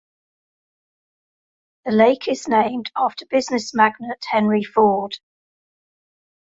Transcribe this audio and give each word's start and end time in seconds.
The 1.85 1.91
lake 1.91 2.27
is 2.27 2.47
named 2.47 2.89
after 2.97 3.27
business 3.27 3.71
magnate 3.75 4.25
Henry 4.31 4.63
Ford. 4.63 5.19